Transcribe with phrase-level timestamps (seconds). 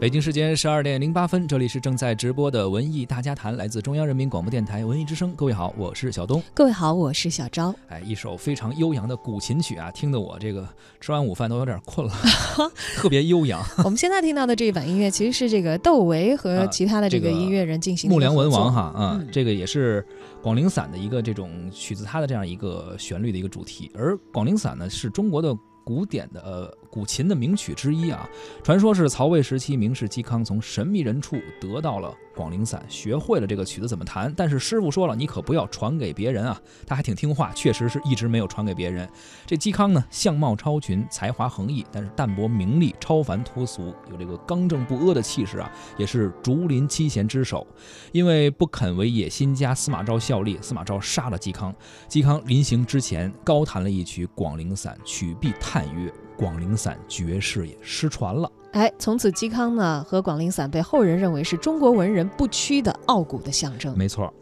[0.00, 5.34] 北京时间十二点零八分，这里是正在直播的文艺大家谈，来自中央人民广播电台文艺之声。
[5.34, 6.40] 各位好，我是小东。
[6.54, 7.74] 各位好，我是小昭。
[7.88, 10.68] 哎，一首非常悠扬的古琴曲啊，听得我这个
[11.00, 12.14] 吃完午饭都有点困了，
[12.94, 13.60] 特别悠扬。
[13.78, 20.06] 我们现在听到的这一版音乐，其实是这个窦唯和其他的这个音乐人进行木梁文王哈啊，这个也是
[20.40, 23.90] 广陵散的一个这种取自，它的这样一个旋律的一个主题。
[23.96, 25.52] 而广陵散呢，是中国的
[25.84, 26.78] 古典的呃。
[26.90, 28.28] 古琴的名曲之一啊，
[28.62, 34.32] 传说是曹魏时期名士嵇康从神秘人处得到了广陵散，学会了这个曲子怎么弹。
[34.36, 36.60] 但是师傅说了，你可不要传给别人啊。
[36.86, 39.08] 他还挺听话，确实是一直没有传给别人。
[39.46, 47.66] 这嵇康呢，相貌超群，才华横溢，但是淡泊名利，超凡脱俗，有这个刚正不阿的气势啊，也是竹林七贤之首。
[48.12, 51.74] 因为不肯为野心家司马昭效力，司马昭杀了嵇康。
[52.08, 56.12] 嵇康临行之前高弹了一曲广陵散，曲毕叹曰。
[56.38, 63.98] 广陵散绝世也失传了，哎，从此嵇康呢和广陵散被后人认为是中国文人不屈的傲骨的象征。
[63.98, 64.32] 没错。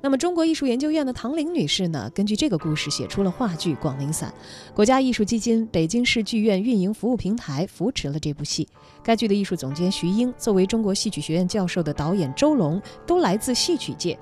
[0.00, 4.32] 那么中国艺术研究院的唐玲女士呢，根据这个故事写出了话剧《广陵散》，
[4.74, 8.66] 国家艺术基金、北京市剧院运营服务平台扶持了这部戏。
[9.02, 14.16] 该剧的艺术总监徐英，作为中国戏曲学院教授的导演周龙，都来自戏曲界。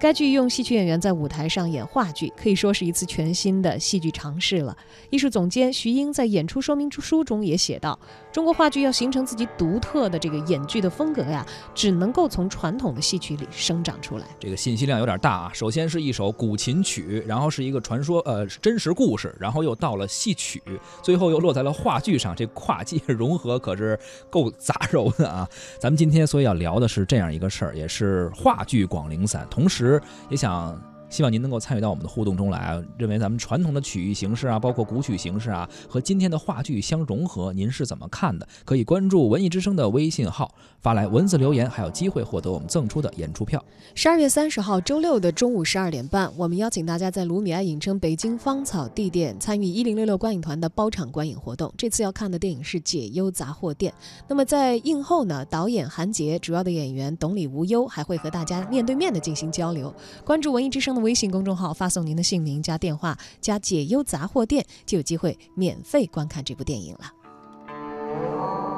[0.00, 4.74] 该剧用戏曲演员在舞台上演话剧，可以说是一次全新的戏剧尝试了。
[5.10, 7.98] 艺术总监徐英在演出说明书中也写道
[8.32, 15.50] ：“中国话剧要形成自己独特的这个演剧的风格呀，只能够从传统的戏曲里生长出来。”这个信息量有点大啊！
[15.52, 20.62] 首先是一首古琴曲，然后是一个传说，呃，真实故事，然后又到了戏曲，
[21.02, 24.00] 最后又落在了话剧上，这跨界融合可是
[24.30, 25.46] 够杂糅的啊！
[25.78, 29.89] 咱们今天所以要聊的是这样一个事儿，也是话剧《广陵散》，同时。
[30.28, 30.78] 也想。
[31.10, 32.82] 希望您能够参与到我们的互动中来啊！
[32.96, 38.48] 认为咱们传统的曲艺形式啊，包括古曲形式啊，和今天的话剧相融合，您是怎么看的？
[38.64, 43.62] 可以关注文艺之声的微信号，发来文字留言，还有机会获得我们赠出的演出票。
[43.96, 51.74] 十二月三十号周六的中午十二点半，我们邀请大家在卢米埃影城北京芳草地店参与一零六六观影团的包场观影活动。
[51.76, 53.92] 这次要看的电影是《解忧杂货店》。
[54.28, 59.92] 那么在映后呢，导演韩杰、主要的演员董李无忧还会和大家面对面的进行交流。
[60.24, 60.99] 关注文艺之声的。
[61.02, 68.69] 微信公众号发送您的姓名加电话加解忧杂货店，就有机会免费观看这部电影了。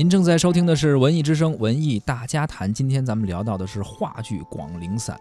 [0.00, 5.14] 您正在收听的是《文艺之声·文艺大家谈》，今天咱们聊到的是话剧《广陵散》。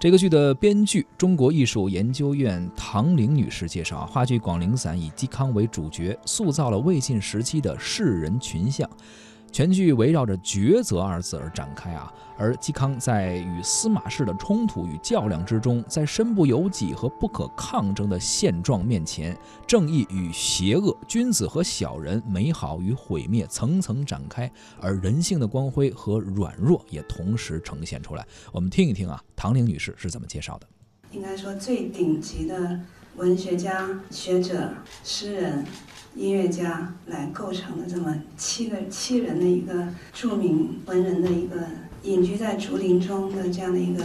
[0.00, 8.88] 这个剧的编剧，中国艺术研究院唐玲女士介绍啊，话剧《广陵散》以嵇康为主角，塑造了魏晋时期的士人群像。
[9.52, 24.50] 全剧围绕着抉择二字而展开啊，而嵇康在与司马氏的冲突与较量之中，在身不由己和不可抗争的现状面前，正义与邪恶、君子和小人、美好与毁灭层层展开，
[24.80, 28.26] 而人性的光辉和软弱也同时呈现出来。
[28.52, 30.66] 我们听一听啊，唐玲女士是怎么介绍的？
[31.10, 32.80] 应该说最顶级的
[33.16, 34.74] 文学家、学者、
[35.04, 35.64] 诗人。
[36.14, 41.56] 音乐家来构成的这么七个七人的一个著名文人的一个
[42.02, 44.04] 隐居在竹林中的这样的一个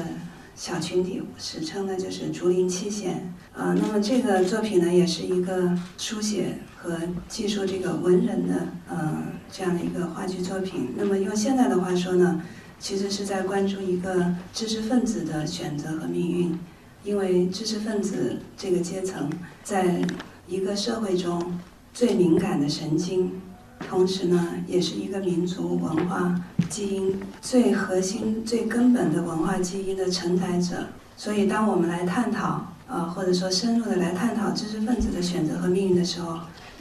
[0.55, 3.33] 小群体，史称呢就是竹林七贤。
[3.53, 10.93] 啊，那么这个作品呢也是一个书写和记述这个文人的呃这样的一个话剧作品。
[10.95, 12.41] 那么用现在的话说呢，
[12.79, 16.57] 其实是在关注一个知识分子的选择和命运，
[17.03, 19.29] 因为知识分子这个阶层
[19.63, 20.01] 在
[20.47, 21.59] 一个社会中。
[21.93, 23.41] 最敏感的神经，
[23.89, 26.39] 同时呢，也是一个民族文化
[26.69, 30.89] 基因最核心、最根本的文化基因的承载者。
[31.15, 36.37] 所以，当我们来探讨，呃，或者说深入的来探讨知识分子的选择和命运的时候，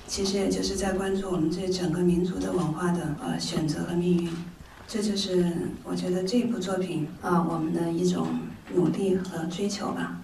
[0.06, 4.30] 其实也就是在关注我们这整个民族的文化的呃选择和命运。
[4.86, 5.50] 这就是
[5.82, 8.26] 我觉得这部作品啊，我们的一种
[8.74, 10.20] 努力和追求吧。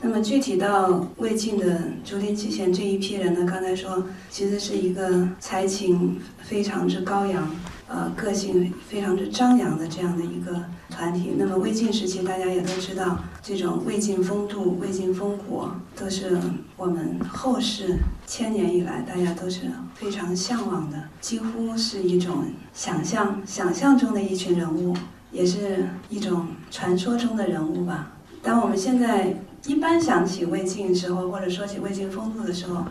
[0.00, 7.50] 那么具体到魏晋的竹林七贤这一批人呢，刚才说其实是一个才情非常之高扬，
[7.88, 11.32] 呃，个性非常之张扬的这样的一个团体。
[11.36, 15.64] 那么魏晋时期，大家也都知道，这种魏晋风度、魏晋风骨，
[15.96, 16.38] 都是
[16.76, 19.62] 我们后世千年以来大家都是
[19.94, 24.96] 非常向往的，几乎是一种想象、想象中的一群人物。
[25.30, 28.12] 也是一种传说中的人物吧。
[28.42, 29.34] 当我们现在
[29.66, 32.84] 一般想起魏晋时候，或者说起魏晋风度的时候，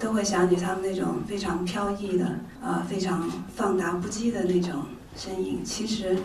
[0.00, 2.24] 都会想起他们那种非常飘逸的，
[2.62, 4.82] 啊，非常放达不羁的那种
[5.16, 5.62] 身影。
[5.64, 6.16] 其实，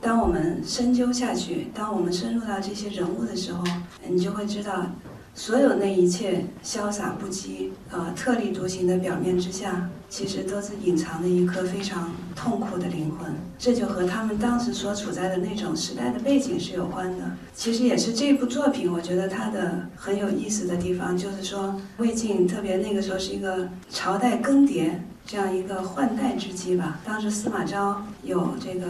[0.00, 3.62] 当我们深究下去，当我们深入到这些人物的时候，
[4.08, 4.86] 你就会知道。
[5.34, 13.34] 所有那一切潇洒不羁、呃特立独行的表面之下，其实都是隐藏着一颗非常痛苦的灵魂。
[13.58, 17.24] 这就和他们当时所处在的那种时代的背景是有关的。
[17.54, 24.90] 其实也是这部作品，我觉得它的很有意思的地方，就是说魏晋特别那个时候是一个朝代更迭
[25.24, 27.00] 这样一个换代之机吧。
[27.04, 28.86] 当时司马昭有这个。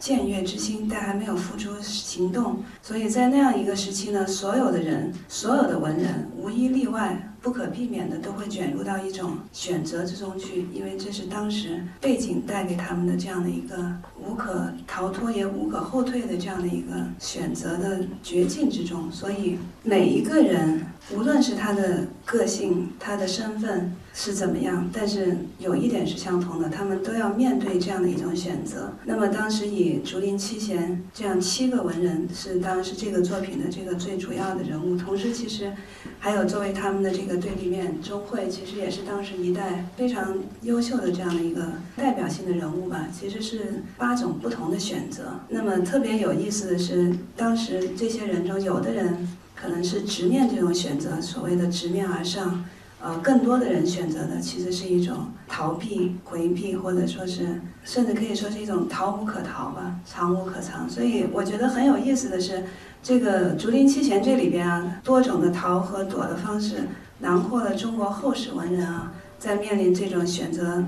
[0.00, 20.84] 僭越之心，但还没有付诸行动，所以在那样一个时期呢，所有的人，所有的文人，无一例外，不可避免的都会卷入到一种选择之中去，因为这是当时背景带给他们的这样的一个无可逃脱也无可后退的这样的一个选择的绝境之中，所以每一个人，
[21.14, 23.96] 无论是他的个性，他的身份。
[24.18, 24.88] 是怎么样？
[24.94, 28.90] 但是有一点是相同的，他们都要面对这样的一种选择。
[29.04, 35.70] 那么当时以竹林七贤这样七个文人是当时这个作品的这个最主要的人物，同时其实
[36.18, 43.08] 还有作为他们的这个对立面，钟会其实也是当时一代非常优秀的这样的一个代表性的人物吧。
[43.12, 45.24] 其实是八种不同的选择。
[45.50, 52.64] 那么特别有意思的是，当时这些人中有的人可能是直面这种选择，所谓的直面而上。
[52.98, 60.88] 呃，更多的人选择的其实是一种逃避、回避，或者说是，甚至可以说是一种逃无可逃吧，藏无可藏。
[60.88, 62.64] 所以我觉得很有意思的是，
[63.02, 66.88] 这个竹林七贤这里边啊，多种的逃和躲的方式，
[67.18, 70.82] 囊括了中国后世文人啊，在面临这种选择，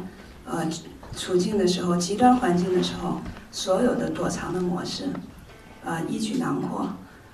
[0.47, 0.67] 呃，
[1.15, 3.21] 处境的时候，极端环境的时候，
[3.53, 5.05] 所有的躲藏的模式，
[5.85, 6.89] 呃，一举囊括。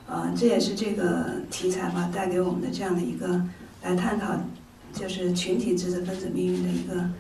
[0.07, 3.41] 呃，这也是这个题材吧带给我们的这样的一个
[3.83, 4.35] 来探讨。
[4.95, 7.11] 就是群体知识分子命运的一个，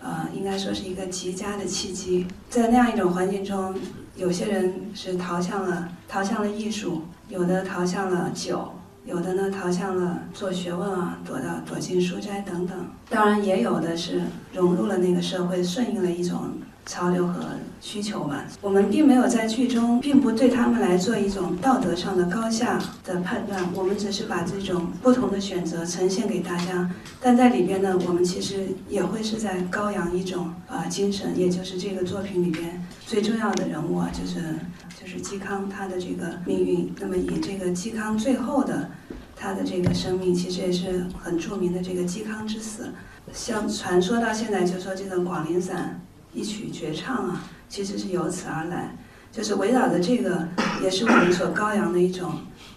[0.00, 2.26] 呃，应该说是一个极佳的契机。
[2.48, 3.74] 在那样一种环境中，
[4.16, 8.72] 有些人是逃向了逃向了艺术，有的逃向了酒，
[9.04, 12.76] 有的呢逃向了做学问啊，躲到躲进书斋等等。
[13.10, 16.52] 当然，也有的是融入了那个社会，顺应了一种
[16.88, 17.44] 潮流和。
[17.80, 26.90] 需求吧，我们并没有在剧中，并不对他们来做一种道德上的高下的判断，我们只是把这种不同的选择呈现给大家。
[27.20, 34.42] 但在里边呢，我们其实也会是在高扬一种啊精神，也就是这个作品里边最重要的人物啊，就是
[35.00, 36.92] 就是嵇康他的这个命运。
[36.98, 38.90] 那么以这个嵇康最后的
[39.36, 42.88] 他的这个生命，其实也是很著名的这个嵇康之死，
[43.32, 46.00] 像传说到现在就说这个《广陵散》
[46.32, 47.44] 一曲绝唱啊。
[47.68, 48.96] 其实是由此而来，
[49.30, 50.48] 就是围绕着这个，
[50.82, 52.32] 也是我们所高扬的一种，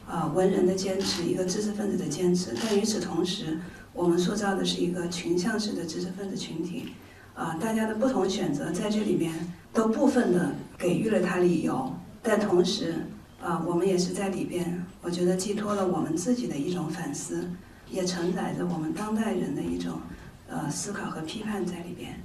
[0.05, 2.53] 啊，文人的坚持，一个知识分子的坚持。
[2.62, 3.58] 但与此同时，
[3.93, 6.89] 我们塑造的是一个群像式的知识分子群体，
[7.34, 9.34] 啊，大家的不同选择在这里面
[9.72, 13.05] 都部分的给予了他理由，但同时，
[13.41, 17.50] 啊，我们也是在里边，我觉得寄托了我们自己的一种反思，
[17.89, 20.01] 也承载着我们当代人的一种，
[20.50, 22.22] 呃，思考和批判在里边。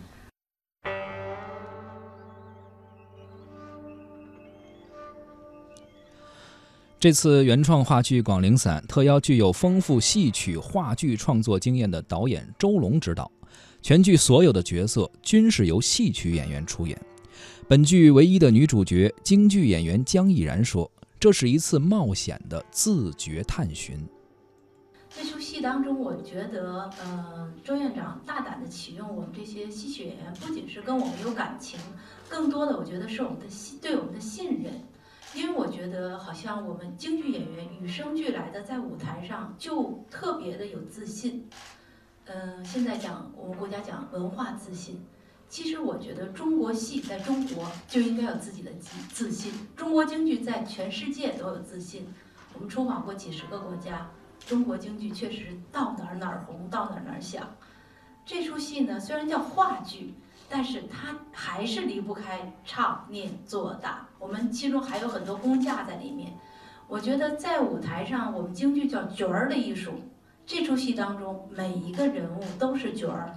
[6.98, 13.30] 这次原创话剧《广陵散》特邀具有丰富戏曲话剧创作经验的导演周龙执导，
[13.82, 16.98] 全剧所有的角色均是由戏曲演员出演。
[17.68, 23.98] 本剧唯一的女主角京剧演员江毅然说：“这是一次冒险的自觉探寻。”
[25.14, 31.78] 这出戏当中，我觉得，呃，周院长大胆的启用我们这些戏曲演员，不仅是跟我们有感情，
[32.28, 34.65] 更多的我觉得是我们的信对我们的信任。
[35.86, 41.48] 觉得，好像我们京剧演员与生俱来的在舞台上就特别的有自信。
[42.24, 45.00] 嗯，现在讲我们国家讲文化自信，
[45.48, 49.52] 其实我觉得中国戏在中国就应该有自己的自自信。
[49.76, 52.08] 中国京剧在全世界都有自信。
[52.54, 54.10] 我们出访过几十个国家，
[54.44, 57.48] 中国京剧确实到哪儿哪儿红，到哪儿哪儿响。
[58.24, 60.14] 这出戏呢，虽然叫话剧。
[60.48, 66.32] 但是它还是离不开唱、念、做、打，我们其中还有很多工架在里面。
[66.88, 69.94] 我觉得在舞台上，我们京剧叫角儿的艺术。
[70.46, 73.34] 这出戏当中，每一个人物都是角儿，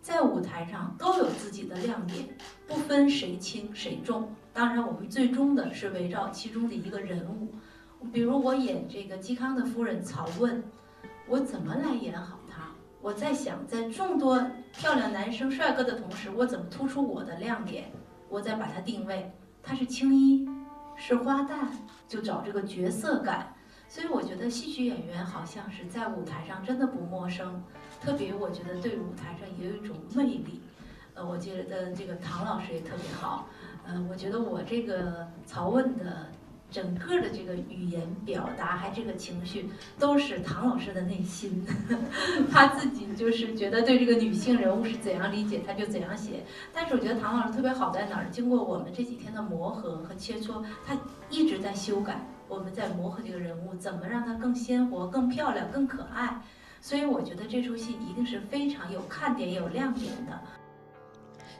[0.00, 2.26] 在舞台上都有自己的亮点，
[2.66, 4.34] 不分谁轻谁重。
[4.54, 7.52] 当然，我们最终的是围绕其中的一个人物。
[8.10, 10.64] 比如我演这个嵇康的夫人曹问，
[11.28, 12.35] 我怎么来演好？
[13.06, 17.84] 我在想，在众多漂亮男生帅哥的同时，我怎么突出我的亮点？
[18.28, 19.32] 我再把它定位，
[19.62, 20.44] 他是青衣，
[20.96, 21.68] 是花旦，
[22.08, 23.54] 就找这个角色感。
[23.86, 27.62] 所以我觉得戏曲演员好像是在舞台上真的不陌生，
[28.00, 30.60] 特别我觉得对舞台上也有一种魅力。
[31.14, 33.46] 呃，我觉得这个唐老师也特别好。
[33.86, 36.26] 呃，我觉得我这个曹问的。
[36.70, 41.64] 整个的这个语言表达，还这个情绪，都是唐老师的内心，
[42.50, 46.44] 他自己就是觉得对这个女性人物是怎样理解，他就怎样写。
[46.74, 48.26] 但是我觉得唐老师特别好在哪儿？
[48.30, 50.98] 经过我们这几天的磨合和切磋，他
[51.30, 56.42] 一直在修改，我们在磨合这个人物，怎么让他更鲜活、更漂亮、更可爱。
[56.80, 60.40] 所以我觉得这出戏一定是非常有看点、有亮点的。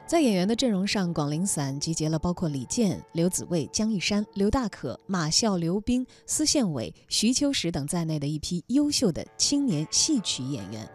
[0.07, 10.89] 在演员的阵容上，广陵散集结了包括李健、刘紫薇、姜一山、刘大可、马啸、刘冰、司宪伟、徐秋实等在内的一批优秀的青年戏曲演员。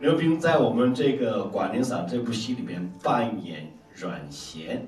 [0.00, 4.86] 刘冰在我们这个《广陵散》这部戏里面扮演阮咸，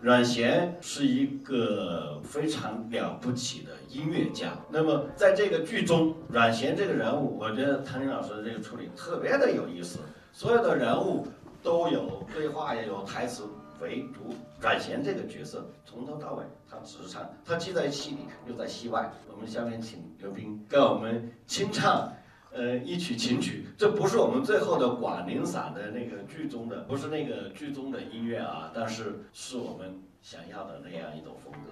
[0.00, 4.58] 阮咸是一个非常了不起的音乐家。
[4.72, 10.00] 那么在这个剧中，阮咸这个人物，我觉得谭林老师的这个处理特别的有意思，
[10.32, 11.24] 所有的人物。
[11.62, 13.44] 都有对话也有台词，
[13.80, 19.10] 唯独阮咸这个角色从头到尾他只是唱，他既在戏里又在戏外。
[19.30, 22.12] 我们下面请刘斌跟我们清唱，
[22.52, 23.66] 呃，一曲琴曲。
[23.76, 31.70] 这不是我们最后的广陵散的那个剧中的，不是那个剧中的音乐啊，但是是我们想要的那样一种风格。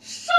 [0.00, 0.34] 上。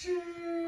[0.00, 0.59] Cheers.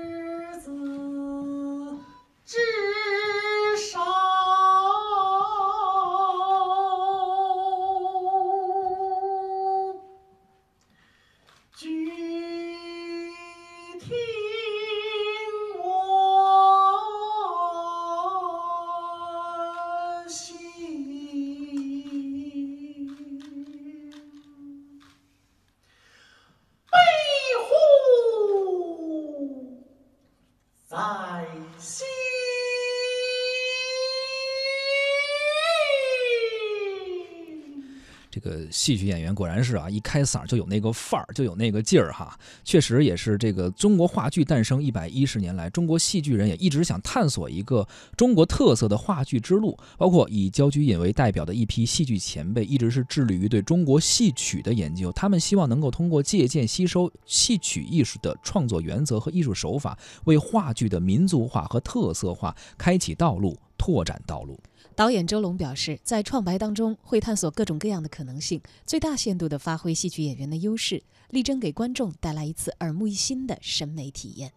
[38.33, 42.35] 这个戏曲演员果然是啊，一开嗓就有那个范儿，就有那个劲儿哈。
[42.65, 47.87] 确实也是这个中国话剧诞生一百一十年来，中国戏剧人也一直想探索一个
[48.17, 49.79] 中国特色的话剧之路。
[49.99, 55.13] 包括以焦菊隐为代表的一批戏剧前辈，一直是致力于对中国戏曲的研究。
[55.13, 64.59] 他们希望能够通过借鉴、吸收戏曲艺术的创作原则和艺术手法，为话剧的民族化和特色化开启道路、拓展道路。
[64.95, 74.53] 导演周龙表示，在创白当中会探索各种各样的可能性，最大限度地发挥戏曲演员的优势，力争给观众带来一次耳目一新的审美体验。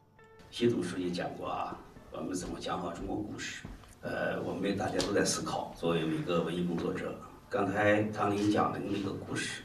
[0.51, 1.79] 习总书记讲过啊，
[2.11, 3.63] 我们怎么讲好中国故事？
[4.01, 5.73] 呃，我们大家都在思考。
[5.79, 7.17] 作为一个文艺工作者，
[7.49, 9.61] 刚才唐林讲的那个故事，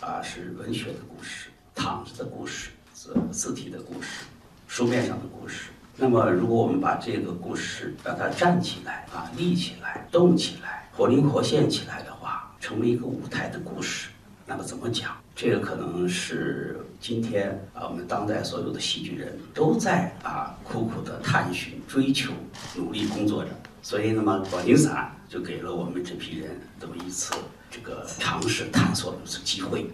[0.00, 4.24] 啊，是文学的故事，躺着的故事，字字体的故事，
[4.66, 5.70] 书面上的故事。
[5.98, 14.10] 那么，如果我们把这个故事让它站起来啊，立起来，动起来，活灵活现起来的话，成为一个舞台的故事，
[14.44, 15.16] 那么怎么讲？
[15.34, 22.30] 这个可能是今天啊，我们当代所有的戏剧人都在啊苦苦的探寻、追求、
[22.76, 23.50] 努力工作着。
[23.80, 27.34] 所以，那么《广陵散》就给了我们这批人这么一次
[27.70, 29.88] 这个尝试探索的机会。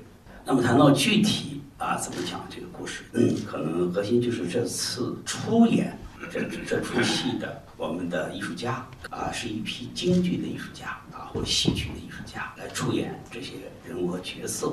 [0.45, 1.61] 那么谈到具体。
[1.79, 3.03] 啊，怎么讲这个故事？
[3.13, 5.99] 嗯，可能核心就是这次出演
[6.31, 14.73] 这这出戏的我们的艺术家啊，是一批京剧的艺术家啊，或者戏曲的艺术家来出演这些人物和角色。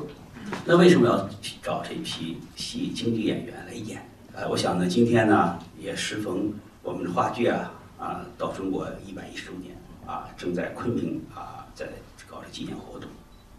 [0.63, 1.27] 那为什么要
[1.63, 4.07] 找这批戏京剧演员来演？
[4.33, 11.87] 呃，我想呢，今天呢也适逢我们的话剧啊啊到中国一百一十周年啊，正在昆明啊在
[12.29, 13.09] 搞着纪念活动，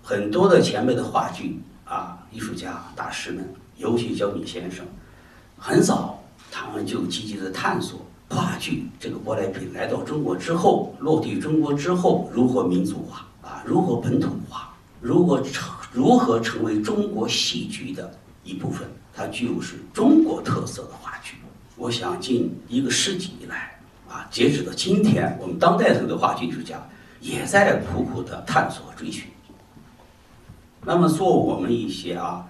[0.04, 1.58] 很多的前辈的话剧。
[2.32, 3.44] 艺术家大师们，
[3.76, 4.84] 尤其焦敏先生，
[5.56, 21.34] 很早他们就积极的探索话剧这个舶来品来到中国之后，落地中国之后如何民族化啊，如何本土化，如何成如何成为中国戏剧的一部分，它具有是中国特色的话剧。
[21.76, 23.76] 我想近一个世纪以来
[24.08, 26.80] 啊，截止到今天，我们当代的话剧艺术家
[27.20, 29.24] 也在苦苦的探索和追寻。
[30.82, 32.46] 那么，做我们一些啊，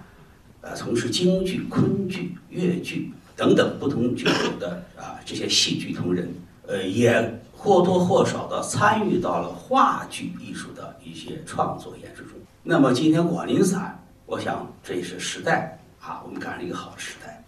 [0.61, 6.33] 呃，从事京剧、昆剧、越剧等等不同剧种的啊这些戏剧同仁，
[6.65, 12.31] 呃，也或多或少的参与到了话剧艺术的一些创作演出中。
[12.63, 17.43] 那么，今天广陵散，我想这也是时代啊，我们赶上了一个好时代，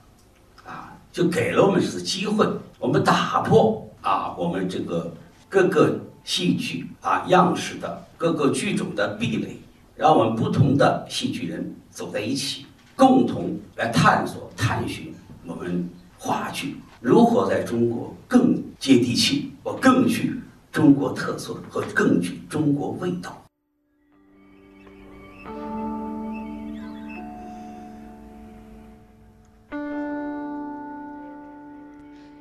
[0.65, 2.45] 啊，就给了我们这次机会，
[2.77, 5.13] 我们打破啊我们这个
[5.47, 9.57] 各个戏剧啊样式的各个剧种的壁垒。
[9.95, 15.13] 让我们不同的戏剧人走在一起，共同来探索、探寻
[15.45, 23.39] 我们话剧如何在中国更接地气，或更具中国特色和更具中国味道。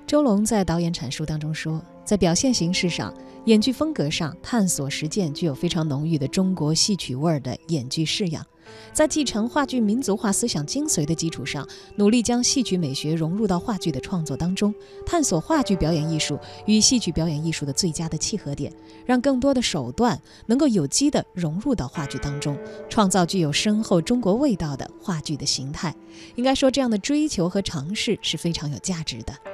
[0.07, 3.13] 周龙在导演阐述当中说，在表现形式上、
[3.47, 8.45] 演剧风格上探索实践具有非常浓郁的中国戏曲味儿的演剧式样，
[8.93, 18.73] 在继承话剧民族化思想精髓的基础上，努力将戏曲美学融入到话剧的创作当中，探索话剧表演艺术与戏曲表演艺术的最佳的契合点，
[19.05, 22.57] 让更多的手段能够有机地融入到话剧当中，
[22.89, 25.95] 创造具有深厚中国味道的话剧的形态。
[26.37, 29.52] 应该说，这样的追求和尝试是非常有价值的。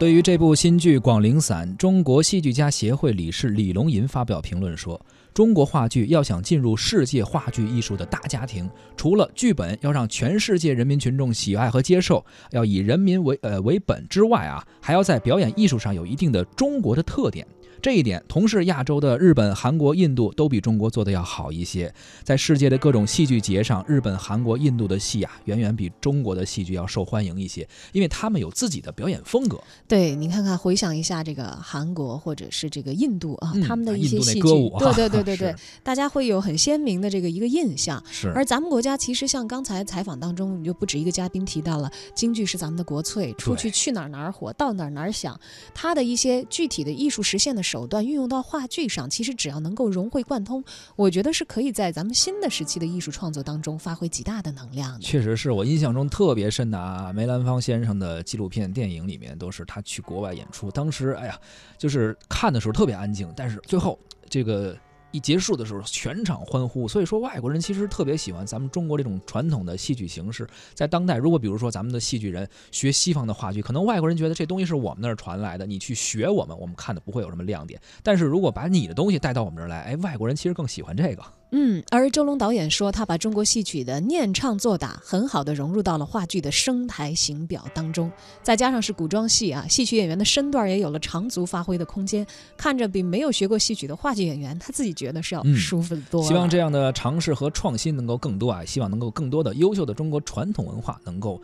[0.00, 4.98] 对于这部新剧《广陵散》，中国戏剧家协会理事李龙吟发表评论说
[5.34, 17.46] ：“中国话剧要想进入世界话剧艺术的大家庭，除了剧本要让全世界人民群众喜爱和接受，要以人民为呃为本之外啊，还要在表演艺术上有一定的中国的特点。”
[17.80, 21.92] 这一点，同是亚洲的日本、韩国、印度都比中国做的要好一些。
[22.22, 29.58] 在世界的各种戏剧节上，日本、韩国、印度的戏啊，远远比中国的戏剧要受欢迎一些，因为他们有自己的表演风格。
[29.88, 38.02] 对，你看看，回想一下这个韩国或者是这个印度啊，他们的一些戏剧，对对对对对， 大家会有很鲜明的这个一个印象。
[38.10, 38.30] 是。
[38.34, 45.40] 而咱们国家其实像刚才采访当中，就不止一个嘉宾提到了，京剧是咱们的国粹，出去去哪儿哪儿火，到哪儿哪儿响。
[45.74, 47.62] 它的一些具体的艺术实现的。
[47.70, 50.64] 手段运用到话剧上，其实只要能够融会贯通，
[50.96, 55.00] 我觉得是可以在咱们新的时期的艺术创作当中发挥极大的能量。
[55.00, 61.38] 确实是我印象中特别深的啊，梅兰芳先生的纪录片、电影里面都是他去国外演出，当时哎呀，
[61.78, 63.96] 就是看的时候特别安静，但是最后
[64.28, 64.76] 这个。
[65.10, 66.86] 一结束的时候，全场欢呼。
[66.86, 70.46] 所以说，外国人其实特别喜欢咱们中国这种传统的戏曲形式。
[70.74, 77.80] 在当代，如果比如说咱们的戏剧人学西方的话剧，可能外国人觉得这东西是我们那儿传来的，你去学我们，我们看的不会有什么亮点。
[78.02, 81.22] 但是如果把你的东西带到我们这儿来，哎，外国人其实更喜欢这个。
[81.52, 88.10] 嗯，而周龙导演说，他把中国戏曲的念唱作打很好的融入到了话剧的声台形表当中，
[88.42, 92.24] 再加上是古装戏啊，戏曲演员的身段也有了长足发挥的空间，
[92.56, 96.22] 看着比没有学过戏曲的话剧演员，他自己觉得是要舒服的多。
[96.22, 101.40] 希望这样的尝试和创新能够更多啊，希望能够更多的优秀的中国传统文化能够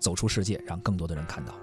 [0.00, 1.54] 走出世界，让更多的人看到。